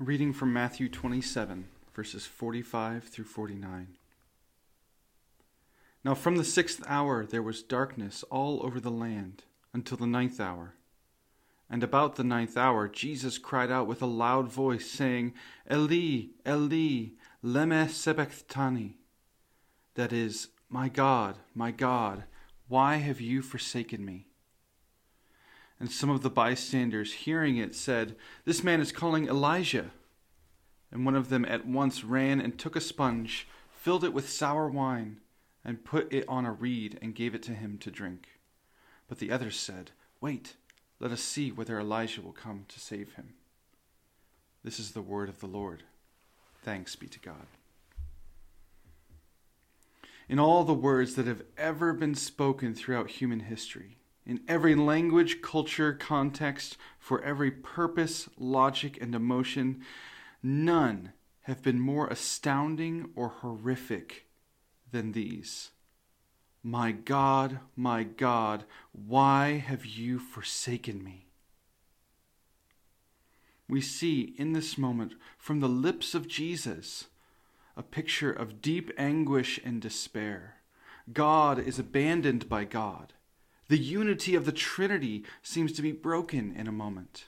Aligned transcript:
reading 0.00 0.32
from 0.32 0.52
Matthew 0.52 0.88
27, 0.88 1.66
verses 1.92 2.24
45 2.24 3.02
through 3.02 3.24
49. 3.24 3.96
Now 6.04 6.14
from 6.14 6.36
the 6.36 6.44
sixth 6.44 6.84
hour 6.86 7.26
there 7.26 7.42
was 7.42 7.64
darkness 7.64 8.22
all 8.30 8.64
over 8.64 8.78
the 8.78 8.92
land 8.92 9.42
until 9.74 9.98
the 9.98 10.06
ninth 10.06 10.38
hour. 10.38 10.74
And 11.68 11.82
about 11.82 12.14
the 12.14 12.22
ninth 12.22 12.56
hour 12.56 12.86
Jesus 12.86 13.38
cried 13.38 13.72
out 13.72 13.88
with 13.88 14.00
a 14.00 14.06
loud 14.06 14.48
voice, 14.48 14.88
saying, 14.88 15.34
Eli, 15.68 16.28
Eli, 16.46 17.08
lema 17.44 17.90
sabachthani. 17.90 18.98
That 19.94 20.12
is, 20.12 20.50
My 20.70 20.88
God, 20.88 21.38
my 21.56 21.72
God, 21.72 22.22
why 22.68 22.96
have 22.96 23.20
you 23.20 23.42
forsaken 23.42 24.04
me? 24.04 24.27
And 25.80 25.90
some 25.90 26.10
of 26.10 26.22
the 26.22 26.30
bystanders, 26.30 27.12
hearing 27.12 27.56
it, 27.56 27.74
said, 27.74 28.16
This 28.44 28.64
man 28.64 28.80
is 28.80 28.90
calling 28.90 29.28
Elijah. 29.28 29.90
And 30.90 31.04
one 31.04 31.14
of 31.14 31.28
them 31.28 31.44
at 31.44 31.66
once 31.66 32.02
ran 32.02 32.40
and 32.40 32.58
took 32.58 32.74
a 32.74 32.80
sponge, 32.80 33.46
filled 33.70 34.04
it 34.04 34.12
with 34.12 34.28
sour 34.28 34.68
wine, 34.68 35.20
and 35.64 35.84
put 35.84 36.12
it 36.12 36.24
on 36.28 36.46
a 36.46 36.52
reed, 36.52 36.98
and 37.00 37.14
gave 37.14 37.34
it 37.34 37.42
to 37.44 37.52
him 37.52 37.78
to 37.78 37.90
drink. 37.90 38.28
But 39.06 39.18
the 39.18 39.30
others 39.30 39.58
said, 39.58 39.92
Wait, 40.20 40.54
let 40.98 41.12
us 41.12 41.20
see 41.20 41.52
whether 41.52 41.78
Elijah 41.78 42.22
will 42.22 42.32
come 42.32 42.64
to 42.68 42.80
save 42.80 43.14
him. 43.14 43.34
This 44.64 44.80
is 44.80 44.92
the 44.92 45.02
word 45.02 45.28
of 45.28 45.38
the 45.38 45.46
Lord. 45.46 45.84
Thanks 46.62 46.96
be 46.96 47.06
to 47.06 47.20
God. 47.20 47.46
In 50.28 50.38
all 50.38 50.64
the 50.64 50.74
words 50.74 51.14
that 51.14 51.26
have 51.26 51.42
ever 51.56 51.92
been 51.92 52.14
spoken 52.14 52.74
throughout 52.74 53.10
human 53.10 53.40
history, 53.40 53.97
in 54.28 54.42
every 54.46 54.74
language, 54.74 55.40
culture, 55.40 55.94
context, 55.94 56.76
for 56.98 57.22
every 57.24 57.50
purpose, 57.50 58.28
logic, 58.36 58.98
and 59.00 59.14
emotion, 59.14 59.80
none 60.42 61.12
have 61.42 61.62
been 61.62 61.80
more 61.80 62.06
astounding 62.08 63.08
or 63.16 63.28
horrific 63.28 64.26
than 64.92 65.12
these. 65.12 65.70
My 66.62 66.92
God, 66.92 67.60
my 67.74 68.02
God, 68.02 68.64
why 68.92 69.52
have 69.52 69.86
you 69.86 70.18
forsaken 70.18 71.02
me? 71.02 71.28
We 73.66 73.80
see 73.80 74.34
in 74.36 74.52
this 74.52 74.76
moment 74.76 75.14
from 75.38 75.60
the 75.60 75.68
lips 75.68 76.14
of 76.14 76.28
Jesus 76.28 77.06
a 77.78 77.82
picture 77.82 78.32
of 78.32 78.60
deep 78.60 78.90
anguish 78.98 79.58
and 79.64 79.80
despair. 79.80 80.56
God 81.12 81.58
is 81.58 81.78
abandoned 81.78 82.48
by 82.48 82.64
God. 82.64 83.14
The 83.68 83.78
unity 83.78 84.34
of 84.34 84.46
the 84.46 84.52
Trinity 84.52 85.24
seems 85.42 85.72
to 85.72 85.82
be 85.82 85.92
broken 85.92 86.54
in 86.56 86.66
a 86.66 86.72
moment. 86.72 87.26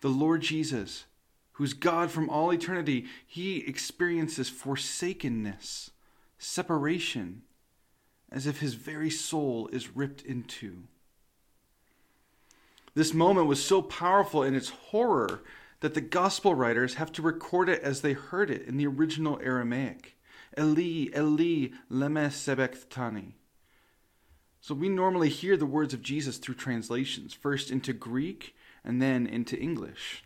The 0.00 0.08
Lord 0.08 0.42
Jesus, 0.42 1.04
who's 1.52 1.74
God 1.74 2.10
from 2.10 2.30
all 2.30 2.52
eternity, 2.52 3.06
he 3.26 3.58
experiences 3.58 4.48
forsakenness, 4.48 5.90
separation, 6.38 7.42
as 8.30 8.46
if 8.46 8.60
his 8.60 8.74
very 8.74 9.10
soul 9.10 9.68
is 9.72 9.96
ripped 9.96 10.22
in 10.22 10.44
two. 10.44 10.84
This 12.94 13.12
moment 13.12 13.46
was 13.46 13.64
so 13.64 13.82
powerful 13.82 14.42
in 14.42 14.54
its 14.54 14.70
horror 14.70 15.42
that 15.80 15.94
the 15.94 16.00
gospel 16.00 16.54
writers 16.54 16.94
have 16.94 17.12
to 17.12 17.22
record 17.22 17.68
it 17.68 17.82
as 17.82 18.00
they 18.00 18.12
heard 18.12 18.50
it 18.50 18.66
in 18.66 18.76
the 18.76 18.86
original 18.86 19.40
Aramaic. 19.42 20.16
Eli, 20.58 21.08
Eli, 21.16 21.70
lema 21.90 22.30
sabachthani. 22.30 23.39
So 24.60 24.74
we 24.74 24.88
normally 24.88 25.30
hear 25.30 25.56
the 25.56 25.66
words 25.66 25.94
of 25.94 26.02
Jesus 26.02 26.38
through 26.38 26.56
translations, 26.56 27.32
first 27.32 27.70
into 27.70 27.92
Greek 27.92 28.54
and 28.84 29.00
then 29.00 29.26
into 29.26 29.58
English. 29.58 30.24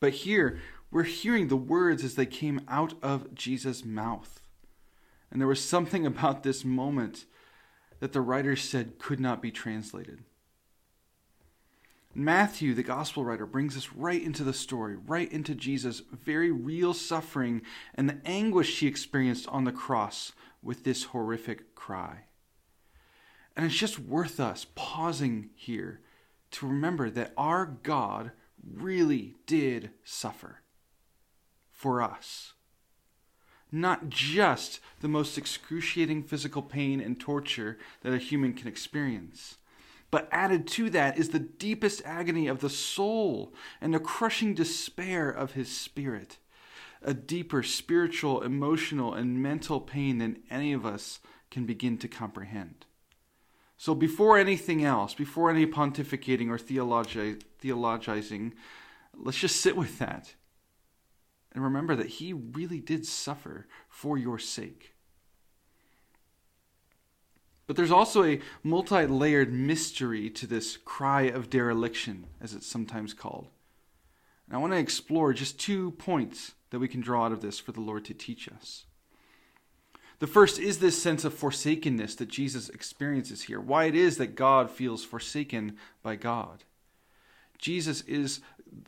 But 0.00 0.12
here, 0.12 0.60
we're 0.90 1.04
hearing 1.04 1.48
the 1.48 1.56
words 1.56 2.02
as 2.02 2.14
they 2.14 2.26
came 2.26 2.60
out 2.68 2.94
of 3.02 3.34
Jesus' 3.34 3.84
mouth. 3.84 4.42
And 5.30 5.40
there 5.40 5.48
was 5.48 5.64
something 5.64 6.06
about 6.06 6.42
this 6.42 6.64
moment 6.64 7.26
that 8.00 8.12
the 8.12 8.20
writers 8.20 8.62
said 8.62 8.98
could 8.98 9.20
not 9.20 9.42
be 9.42 9.50
translated. 9.50 10.24
Matthew, 12.14 12.74
the 12.74 12.82
gospel 12.82 13.24
writer, 13.24 13.46
brings 13.46 13.76
us 13.76 13.92
right 13.92 14.22
into 14.22 14.42
the 14.42 14.52
story, 14.52 14.96
right 14.96 15.30
into 15.30 15.54
Jesus' 15.54 16.02
very 16.10 16.50
real 16.50 16.94
suffering 16.94 17.62
and 17.94 18.08
the 18.08 18.18
anguish 18.24 18.80
he 18.80 18.86
experienced 18.86 19.46
on 19.48 19.64
the 19.64 19.72
cross 19.72 20.32
with 20.62 20.84
this 20.84 21.04
horrific 21.04 21.74
cry. 21.74 22.24
And 23.58 23.66
it's 23.66 23.74
just 23.74 23.98
worth 23.98 24.38
us 24.38 24.68
pausing 24.76 25.50
here 25.56 26.00
to 26.52 26.68
remember 26.68 27.10
that 27.10 27.32
our 27.36 27.66
God 27.66 28.30
really 28.64 29.34
did 29.46 29.90
suffer 30.04 30.60
for 31.72 32.00
us. 32.00 32.52
Not 33.72 34.10
just 34.10 34.78
the 35.00 35.08
most 35.08 35.36
excruciating 35.36 36.22
physical 36.22 36.62
pain 36.62 37.00
and 37.00 37.18
torture 37.18 37.78
that 38.02 38.12
a 38.12 38.18
human 38.18 38.54
can 38.54 38.68
experience, 38.68 39.56
but 40.12 40.28
added 40.30 40.68
to 40.68 40.88
that 40.90 41.18
is 41.18 41.30
the 41.30 41.40
deepest 41.40 42.00
agony 42.04 42.46
of 42.46 42.60
the 42.60 42.70
soul 42.70 43.52
and 43.80 43.92
the 43.92 43.98
crushing 43.98 44.54
despair 44.54 45.28
of 45.28 45.54
his 45.54 45.76
spirit. 45.76 46.38
A 47.02 47.12
deeper 47.12 47.64
spiritual, 47.64 48.40
emotional, 48.40 49.14
and 49.14 49.42
mental 49.42 49.80
pain 49.80 50.18
than 50.18 50.44
any 50.48 50.72
of 50.72 50.86
us 50.86 51.18
can 51.50 51.66
begin 51.66 51.98
to 51.98 52.06
comprehend. 52.06 52.86
So, 53.80 53.94
before 53.94 54.36
anything 54.36 54.84
else, 54.84 55.14
before 55.14 55.50
any 55.50 55.64
pontificating 55.64 56.48
or 56.48 56.58
theologi- 56.58 57.40
theologizing, 57.62 58.52
let's 59.14 59.38
just 59.38 59.60
sit 59.60 59.76
with 59.76 60.00
that 60.00 60.34
and 61.52 61.62
remember 61.62 61.94
that 61.94 62.06
he 62.06 62.32
really 62.32 62.80
did 62.80 63.06
suffer 63.06 63.68
for 63.88 64.18
your 64.18 64.38
sake. 64.38 64.94
But 67.68 67.76
there's 67.76 67.92
also 67.92 68.24
a 68.24 68.40
multi 68.64 69.06
layered 69.06 69.52
mystery 69.52 70.28
to 70.30 70.46
this 70.48 70.76
cry 70.76 71.22
of 71.22 71.48
dereliction, 71.48 72.26
as 72.40 72.54
it's 72.54 72.66
sometimes 72.66 73.14
called. 73.14 73.48
And 74.48 74.56
I 74.56 74.58
want 74.58 74.72
to 74.72 74.78
explore 74.78 75.32
just 75.32 75.60
two 75.60 75.92
points 75.92 76.54
that 76.70 76.80
we 76.80 76.88
can 76.88 77.00
draw 77.00 77.26
out 77.26 77.32
of 77.32 77.42
this 77.42 77.60
for 77.60 77.70
the 77.70 77.80
Lord 77.80 78.04
to 78.06 78.14
teach 78.14 78.48
us. 78.48 78.86
The 80.20 80.26
first 80.26 80.58
is 80.58 80.78
this 80.78 81.00
sense 81.00 81.24
of 81.24 81.34
forsakenness 81.34 82.16
that 82.16 82.28
Jesus 82.28 82.68
experiences 82.68 83.42
here, 83.42 83.60
why 83.60 83.84
it 83.84 83.94
is 83.94 84.16
that 84.16 84.34
God 84.34 84.70
feels 84.70 85.04
forsaken 85.04 85.76
by 86.02 86.16
God. 86.16 86.64
Jesus 87.56 88.02
is 88.02 88.40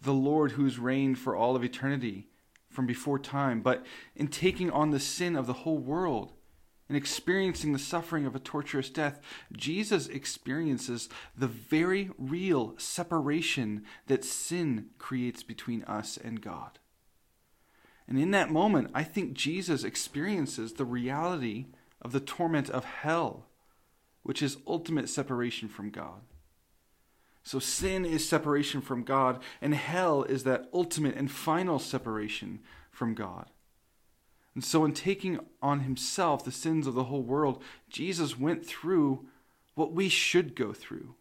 the 0.02 0.12
Lord 0.12 0.52
who's 0.52 0.78
reigned 0.78 1.18
for 1.18 1.36
all 1.36 1.54
of 1.54 1.64
eternity 1.64 2.26
from 2.68 2.86
before 2.86 3.18
time, 3.18 3.60
but 3.60 3.84
in 4.16 4.28
taking 4.28 4.70
on 4.70 4.90
the 4.90 5.00
sin 5.00 5.36
of 5.36 5.46
the 5.46 5.52
whole 5.52 5.78
world 5.78 6.32
and 6.88 6.96
experiencing 6.96 7.72
the 7.72 7.78
suffering 7.78 8.26
of 8.26 8.34
a 8.34 8.40
torturous 8.40 8.90
death, 8.90 9.20
Jesus 9.52 10.08
experiences 10.08 11.08
the 11.36 11.46
very 11.46 12.10
real 12.18 12.74
separation 12.78 13.84
that 14.08 14.24
sin 14.24 14.86
creates 14.98 15.44
between 15.44 15.84
us 15.84 16.16
and 16.16 16.40
God. 16.40 16.80
And 18.10 18.18
in 18.18 18.32
that 18.32 18.50
moment, 18.50 18.90
I 18.92 19.04
think 19.04 19.34
Jesus 19.34 19.84
experiences 19.84 20.72
the 20.72 20.84
reality 20.84 21.66
of 22.02 22.10
the 22.10 22.18
torment 22.18 22.68
of 22.68 22.84
hell, 22.84 23.46
which 24.24 24.42
is 24.42 24.58
ultimate 24.66 25.08
separation 25.08 25.68
from 25.68 25.90
God. 25.90 26.22
So 27.44 27.60
sin 27.60 28.04
is 28.04 28.28
separation 28.28 28.80
from 28.80 29.04
God, 29.04 29.40
and 29.62 29.74
hell 29.74 30.24
is 30.24 30.42
that 30.42 30.68
ultimate 30.74 31.14
and 31.14 31.30
final 31.30 31.78
separation 31.78 32.58
from 32.90 33.14
God. 33.14 33.46
And 34.56 34.64
so, 34.64 34.84
in 34.84 34.92
taking 34.92 35.38
on 35.62 35.80
himself 35.80 36.44
the 36.44 36.50
sins 36.50 36.88
of 36.88 36.94
the 36.94 37.04
whole 37.04 37.22
world, 37.22 37.62
Jesus 37.88 38.36
went 38.36 38.66
through 38.66 39.26
what 39.76 39.92
we 39.92 40.08
should 40.08 40.56
go 40.56 40.72
through, 40.72 41.14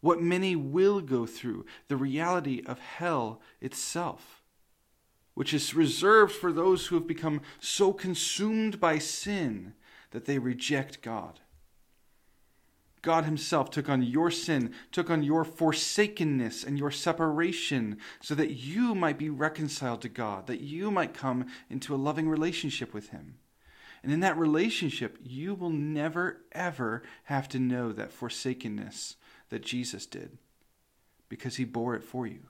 what 0.00 0.22
many 0.22 0.54
will 0.54 1.00
go 1.00 1.26
through 1.26 1.66
the 1.88 1.96
reality 1.96 2.62
of 2.64 2.78
hell 2.78 3.40
itself 3.60 4.41
which 5.34 5.54
is 5.54 5.74
reserved 5.74 6.32
for 6.32 6.52
those 6.52 6.86
who 6.86 6.94
have 6.94 7.06
become 7.06 7.40
so 7.58 7.92
consumed 7.92 8.78
by 8.78 8.98
sin 8.98 9.74
that 10.10 10.26
they 10.26 10.38
reject 10.38 11.02
God. 11.02 11.40
God 13.02 13.24
Himself 13.24 13.70
took 13.70 13.88
on 13.88 14.02
your 14.02 14.30
sin, 14.30 14.72
took 14.92 15.10
on 15.10 15.24
your 15.24 15.44
forsakenness 15.44 16.62
and 16.62 16.78
your 16.78 16.92
separation, 16.92 17.98
so 18.20 18.34
that 18.36 18.52
you 18.52 18.94
might 18.94 19.18
be 19.18 19.28
reconciled 19.28 20.02
to 20.02 20.08
God, 20.08 20.46
that 20.46 20.60
you 20.60 20.90
might 20.90 21.12
come 21.12 21.46
into 21.68 21.94
a 21.94 21.96
loving 21.96 22.28
relationship 22.28 22.94
with 22.94 23.08
Him. 23.08 23.38
And 24.04 24.12
in 24.12 24.20
that 24.20 24.38
relationship, 24.38 25.18
you 25.22 25.54
will 25.54 25.70
never, 25.70 26.42
ever 26.52 27.02
have 27.24 27.48
to 27.48 27.58
know 27.58 27.92
that 27.92 28.12
forsakenness 28.12 29.16
that 29.48 29.64
Jesus 29.64 30.06
did, 30.06 30.38
because 31.28 31.56
He 31.56 31.64
bore 31.64 31.96
it 31.96 32.04
for 32.04 32.26
you. 32.26 32.46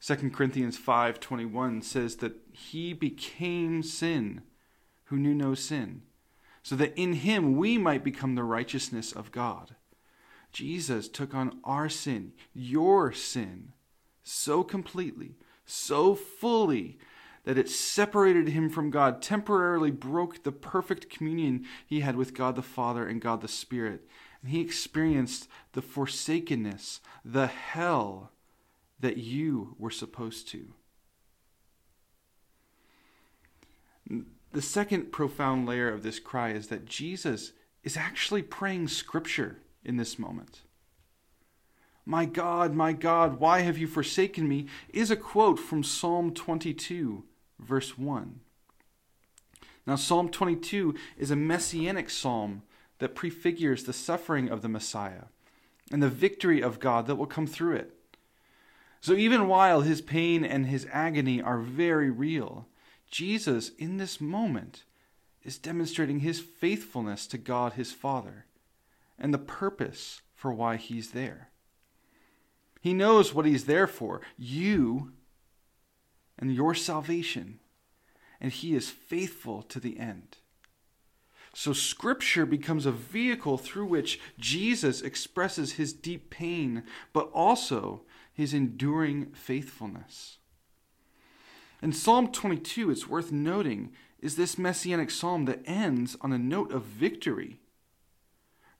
2 0.00 0.30
Corinthians 0.30 0.78
5:21 0.78 1.82
says 1.82 2.16
that 2.16 2.36
he 2.52 2.92
became 2.92 3.82
sin 3.82 4.42
who 5.04 5.16
knew 5.16 5.34
no 5.34 5.54
sin 5.54 6.02
so 6.62 6.76
that 6.76 6.96
in 6.98 7.14
him 7.14 7.56
we 7.56 7.78
might 7.78 8.04
become 8.04 8.34
the 8.34 8.44
righteousness 8.44 9.12
of 9.12 9.32
God. 9.32 9.76
Jesus 10.52 11.08
took 11.08 11.34
on 11.34 11.60
our 11.64 11.88
sin, 11.88 12.32
your 12.52 13.12
sin, 13.12 13.72
so 14.22 14.62
completely, 14.62 15.36
so 15.64 16.14
fully, 16.14 16.98
that 17.44 17.56
it 17.56 17.70
separated 17.70 18.48
him 18.48 18.68
from 18.68 18.90
God, 18.90 19.22
temporarily 19.22 19.90
broke 19.90 20.42
the 20.42 20.52
perfect 20.52 21.08
communion 21.08 21.64
he 21.86 22.00
had 22.00 22.16
with 22.16 22.34
God 22.34 22.56
the 22.56 22.62
Father 22.62 23.06
and 23.06 23.20
God 23.20 23.40
the 23.40 23.48
Spirit. 23.48 24.06
And 24.42 24.50
he 24.50 24.60
experienced 24.60 25.48
the 25.72 25.82
forsakenness, 25.82 27.00
the 27.24 27.46
hell 27.46 28.32
that 29.00 29.16
you 29.16 29.74
were 29.78 29.90
supposed 29.90 30.48
to. 30.48 30.72
The 34.52 34.62
second 34.62 35.12
profound 35.12 35.66
layer 35.66 35.92
of 35.92 36.02
this 36.02 36.18
cry 36.18 36.50
is 36.50 36.68
that 36.68 36.86
Jesus 36.86 37.52
is 37.82 37.96
actually 37.96 38.42
praying 38.42 38.88
scripture 38.88 39.58
in 39.84 39.96
this 39.96 40.18
moment. 40.18 40.62
My 42.04 42.24
God, 42.24 42.74
my 42.74 42.92
God, 42.92 43.38
why 43.38 43.60
have 43.60 43.78
you 43.78 43.86
forsaken 43.86 44.48
me? 44.48 44.66
is 44.88 45.10
a 45.10 45.16
quote 45.16 45.60
from 45.60 45.84
Psalm 45.84 46.34
22, 46.34 47.24
verse 47.60 47.96
1. 47.96 48.40
Now, 49.86 49.96
Psalm 49.96 50.28
22 50.28 50.94
is 51.16 51.30
a 51.30 51.36
messianic 51.36 52.10
psalm 52.10 52.62
that 52.98 53.14
prefigures 53.14 53.84
the 53.84 53.92
suffering 53.92 54.48
of 54.48 54.62
the 54.62 54.68
Messiah 54.68 55.24
and 55.92 56.02
the 56.02 56.08
victory 56.08 56.60
of 56.62 56.80
God 56.80 57.06
that 57.06 57.16
will 57.16 57.26
come 57.26 57.46
through 57.46 57.76
it. 57.76 57.94
So, 59.00 59.14
even 59.14 59.48
while 59.48 59.80
his 59.80 60.02
pain 60.02 60.44
and 60.44 60.66
his 60.66 60.86
agony 60.92 61.40
are 61.40 61.58
very 61.58 62.10
real, 62.10 62.68
Jesus, 63.10 63.70
in 63.78 63.96
this 63.96 64.20
moment, 64.20 64.84
is 65.42 65.58
demonstrating 65.58 66.20
his 66.20 66.38
faithfulness 66.38 67.26
to 67.28 67.38
God 67.38 67.74
his 67.74 67.92
Father 67.92 68.44
and 69.18 69.32
the 69.32 69.38
purpose 69.38 70.20
for 70.34 70.52
why 70.52 70.76
he's 70.76 71.12
there. 71.12 71.48
He 72.80 72.92
knows 72.92 73.34
what 73.34 73.46
he's 73.46 73.64
there 73.64 73.86
for 73.86 74.20
you 74.38 75.12
and 76.38 76.54
your 76.54 76.74
salvation, 76.74 77.58
and 78.40 78.52
he 78.52 78.74
is 78.74 78.90
faithful 78.90 79.62
to 79.62 79.80
the 79.80 79.98
end. 79.98 80.38
So, 81.54 81.72
Scripture 81.72 82.46
becomes 82.46 82.84
a 82.84 82.92
vehicle 82.92 83.56
through 83.56 83.86
which 83.86 84.20
Jesus 84.38 85.00
expresses 85.00 85.72
his 85.72 85.92
deep 85.92 86.30
pain, 86.30 86.84
but 87.12 87.30
also 87.32 88.02
his 88.40 88.54
enduring 88.54 89.26
faithfulness. 89.32 90.38
In 91.82 91.92
Psalm 91.92 92.32
22, 92.32 92.90
it's 92.90 93.06
worth 93.06 93.30
noting, 93.30 93.92
is 94.18 94.36
this 94.36 94.56
messianic 94.56 95.10
psalm 95.10 95.44
that 95.44 95.60
ends 95.66 96.16
on 96.22 96.32
a 96.32 96.38
note 96.38 96.72
of 96.72 96.84
victory. 96.84 97.58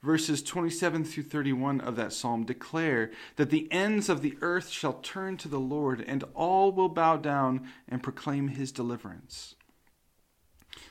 Verses 0.02 0.42
27 0.42 1.04
through 1.04 1.24
31 1.24 1.82
of 1.82 1.94
that 1.96 2.14
psalm 2.14 2.44
declare 2.44 3.10
that 3.36 3.50
the 3.50 3.70
ends 3.70 4.08
of 4.08 4.22
the 4.22 4.38
earth 4.40 4.70
shall 4.70 4.94
turn 4.94 5.36
to 5.36 5.48
the 5.48 5.60
Lord, 5.60 6.02
and 6.06 6.24
all 6.32 6.72
will 6.72 6.88
bow 6.88 7.18
down 7.18 7.68
and 7.86 8.02
proclaim 8.02 8.48
his 8.48 8.72
deliverance. 8.72 9.56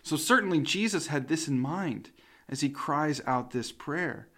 So, 0.04 0.16
certainly, 0.16 0.60
Jesus 0.60 1.08
had 1.08 1.28
this 1.28 1.48
in 1.48 1.60
mind 1.60 2.12
as 2.48 2.62
he 2.62 2.70
cries 2.70 3.20
out 3.26 3.50
this 3.50 3.72
prayer, 3.72 4.29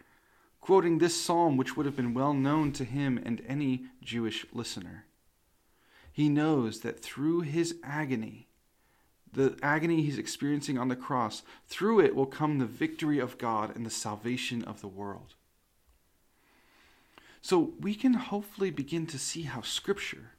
quoting 0.62 1.00
this 1.00 1.20
psalm, 1.20 1.58
which 1.58 1.76
would 1.76 1.86
have 1.86 1.96
been 1.96 2.14
well 2.14 2.34
known 2.34 2.72
to 2.72 2.86
him 2.86 3.20
and 3.26 3.42
any 3.48 3.86
Jewish 4.02 4.46
listener. 4.54 5.06
He 6.14 6.30
knows 6.30 6.82
that 6.82 7.00
through 7.00 7.42
his 7.42 7.76
agony, 7.84 8.48
the 9.34 9.58
agony 9.64 10.02
he's 10.04 10.18
experiencing 10.18 10.78
on 10.78 10.88
the 10.88 10.96
cross, 10.96 11.42
through 11.66 12.02
it 12.02 12.16
will 12.16 12.26
come 12.26 12.60
the 12.60 12.66
victory 12.66 13.18
of 13.18 13.38
God 13.38 13.76
and 13.76 13.86
the 13.86 13.90
salvation 13.90 14.64
of 14.64 14.82
the 14.82 14.88
world. 14.88 15.36
So 17.42 17.74
we 17.80 17.96
can 17.96 18.14
hopefully 18.14 18.70
begin 18.70 19.08
to 19.08 19.18
see 19.18 19.44
how 19.44 19.62
Scripture, 19.62 20.32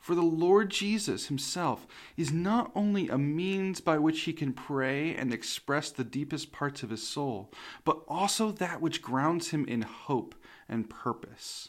for 0.00 0.14
the 0.14 0.22
Lord 0.22 0.70
Jesus 0.70 1.26
himself, 1.26 1.86
is 2.16 2.32
not 2.32 2.72
only 2.74 3.08
a 3.08 3.18
means 3.18 3.80
by 3.80 3.98
which 3.98 4.22
he 4.22 4.32
can 4.32 4.54
pray 4.54 5.14
and 5.14 5.32
express 5.32 5.90
the 5.90 6.04
deepest 6.04 6.50
parts 6.50 6.82
of 6.82 6.90
his 6.90 7.06
soul, 7.06 7.52
but 7.84 8.02
also 8.08 8.50
that 8.50 8.80
which 8.80 9.02
grounds 9.02 9.50
him 9.50 9.66
in 9.66 9.82
hope 9.82 10.34
and 10.68 10.88
purpose. 10.88 11.68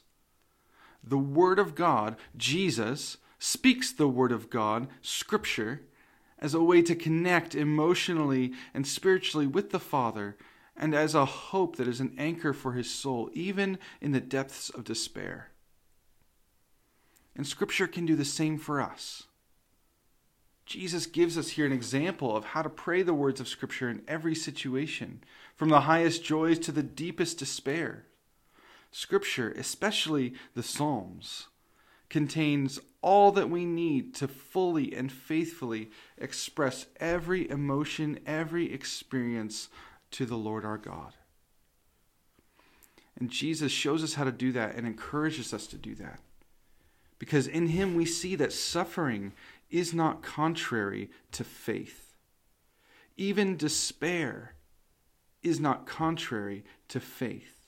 The 1.04 1.18
Word 1.18 1.60
of 1.60 1.76
God, 1.76 2.16
Jesus, 2.38 3.18
speaks 3.38 3.92
the 3.92 4.08
Word 4.08 4.32
of 4.32 4.50
God, 4.50 4.88
Scripture, 5.02 5.82
as 6.40 6.54
a 6.54 6.64
way 6.64 6.82
to 6.84 6.96
connect 6.96 7.54
emotionally 7.54 8.54
and 8.74 8.88
spiritually 8.88 9.46
with 9.46 9.72
the 9.72 9.80
Father, 9.80 10.38
and 10.78 10.96
as 10.96 11.14
a 11.14 11.26
hope 11.26 11.76
that 11.76 11.88
is 11.88 12.00
an 12.00 12.16
anchor 12.18 12.54
for 12.54 12.74
his 12.74 12.90
soul, 12.90 13.30
even 13.34 13.78
in 14.00 14.14
the 14.14 14.22
depths 14.22 14.70
of 14.70 14.86
despair. 14.86 15.51
And 17.36 17.48
Scripture 17.48 17.88
can 17.88 18.06
do 18.06 18.16
the 18.16 18.26
same 18.26 18.58
for 18.58 18.82
us. 18.82 19.24
Jesus 20.66 21.06
gives 21.06 21.38
us 21.38 21.50
here 21.50 21.66
an 21.66 21.72
example 21.72 22.36
of 22.36 22.46
how 22.46 22.62
to 22.62 22.70
pray 22.70 23.02
the 23.02 23.14
words 23.14 23.40
of 23.40 23.48
Scripture 23.48 23.90
in 23.90 24.04
every 24.08 24.36
situation, 24.36 25.24
from 25.56 25.70
the 25.70 25.82
highest 25.82 26.24
joys 26.24 26.60
to 26.60 26.72
the 26.72 26.84
deepest 26.84 27.38
despair. 27.38 28.06
Scripture, 28.92 29.52
especially 29.52 30.34
the 30.54 30.64
Psalms, 30.64 31.48
contains 32.10 32.80
all 33.02 33.32
that 33.32 33.50
we 33.50 33.66
need 33.66 34.14
to 34.16 34.28
fully 34.28 34.94
and 34.94 35.12
faithfully 35.12 35.90
express 36.18 36.86
every 37.00 37.50
emotion, 37.50 38.20
every 38.26 38.72
experience 38.72 39.70
to 40.12 40.26
the 40.26 40.38
Lord 40.38 40.66
our 40.66 40.78
God. 40.78 41.14
And 43.18 43.30
Jesus 43.30 43.72
shows 43.72 44.04
us 44.04 44.16
how 44.16 44.24
to 44.24 44.32
do 44.32 44.52
that 44.52 44.76
and 44.76 44.86
encourages 44.86 45.54
us 45.54 45.68
to 45.68 45.78
do 45.78 45.96
that. 45.96 46.20
Because 47.22 47.46
in 47.46 47.68
him 47.68 47.94
we 47.94 48.06
see 48.06 48.34
that 48.38 48.52
suffering 48.52 49.34
is 49.70 49.94
not 49.94 50.24
contrary 50.24 51.12
to 51.34 51.44
faith. 51.44 52.16
Even 53.16 53.56
despair 53.56 54.56
is 55.44 55.60
not 55.60 55.86
contrary 55.86 56.64
to 56.88 57.00
faith. 57.00 57.68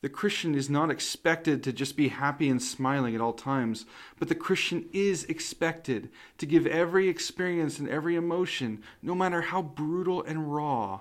The 0.00 0.08
Christian 0.08 0.54
is 0.54 0.70
not 0.70 0.90
expected 0.90 1.62
to 1.64 1.72
just 1.74 1.98
be 1.98 2.08
happy 2.08 2.48
and 2.48 2.62
smiling 2.62 3.14
at 3.14 3.20
all 3.20 3.34
times, 3.34 3.84
but 4.18 4.28
the 4.28 4.34
Christian 4.34 4.88
is 4.94 5.24
expected 5.24 6.08
to 6.38 6.46
give 6.46 6.66
every 6.66 7.10
experience 7.10 7.78
and 7.78 7.90
every 7.90 8.16
emotion, 8.16 8.82
no 9.02 9.14
matter 9.14 9.42
how 9.42 9.60
brutal 9.60 10.22
and 10.22 10.54
raw, 10.54 11.00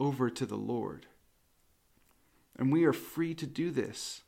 over 0.00 0.30
to 0.30 0.46
the 0.46 0.56
Lord. 0.56 1.04
And 2.56 2.72
we 2.72 2.84
are 2.84 2.94
free 2.94 3.34
to 3.34 3.46
do 3.46 3.70
this, 3.70 4.22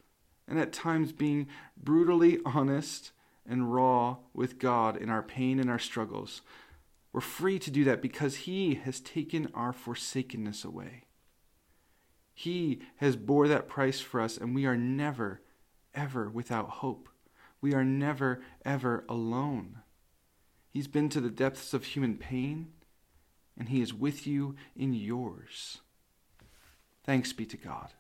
and 0.49 0.59
at 0.59 0.73
times 0.73 1.13
being 1.13 1.49
brutally 1.77 2.39
honest 2.45 3.13
and 3.49 3.73
raw 3.73 4.17
with 4.33 4.59
God 4.59 4.97
in 4.97 5.09
our 5.09 5.23
pain 5.23 5.59
and 5.59 5.71
our 5.71 5.79
struggles. 5.79 6.43
We're 7.13 7.21
free 7.21 7.59
to 7.61 7.71
do 7.71 7.85
that 7.85 8.03
because 8.03 8.37
He 8.37 8.75
has 8.75 9.01
taken 9.01 9.51
our 9.55 9.73
forsakenness 9.73 10.65
away. 10.65 11.05
He 12.35 12.81
has 12.97 13.17
bore 13.17 13.49
that 13.49 13.69
price 13.69 14.01
for 14.01 14.21
us, 14.21 14.37
and 14.37 14.55
we 14.55 14.67
are 14.67 14.77
never, 14.77 15.41
ever 15.95 16.29
without 16.29 16.69
hope. 16.69 17.09
We 17.63 17.73
are 17.73 17.85
never, 17.85 18.43
ever 18.65 19.05
alone. 19.09 19.79
He's 20.69 20.89
been 20.89 21.09
to 21.09 21.21
the 21.23 21.31
depths 21.31 21.73
of 21.73 21.85
human 21.85 22.19
pain, 22.19 22.73
and 23.57 23.71
He 23.71 23.81
is 23.81 23.95
with 23.95 24.27
you 24.27 24.55
in 24.77 24.93
yours. 24.93 25.79
Thanks 27.05 27.33
be 27.33 27.47
to 27.47 27.57
God. 27.57 27.95